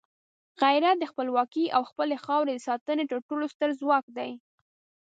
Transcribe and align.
غیرت 0.61 0.97
د 0.99 1.03
خپلواکۍ 1.11 1.65
او 1.75 1.81
خپلې 1.89 2.15
خاورې 2.23 2.51
د 2.55 2.59
ساتنې 2.67 3.05
تر 3.11 3.19
ټولو 3.27 3.45
ستر 3.53 3.69
ځواک 3.81 4.05
دی. 4.17 4.31